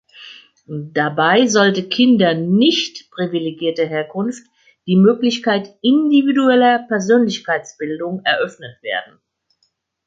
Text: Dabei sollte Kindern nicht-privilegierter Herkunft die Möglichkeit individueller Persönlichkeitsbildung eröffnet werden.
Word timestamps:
Dabei 0.65 1.45
sollte 1.45 1.87
Kindern 1.87 2.55
nicht-privilegierter 2.55 3.85
Herkunft 3.85 4.47
die 4.87 4.95
Möglichkeit 4.95 5.75
individueller 5.83 6.79
Persönlichkeitsbildung 6.87 8.21
eröffnet 8.25 8.81
werden. 8.81 9.19